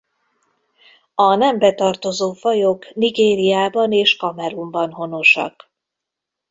A 1.15 1.35
nembe 1.35 1.73
tartozó 1.73 2.33
fajok 2.33 2.93
Nigériában 2.93 3.91
és 3.91 4.15
Kamerunban 4.15 4.91
honosak. 4.91 5.71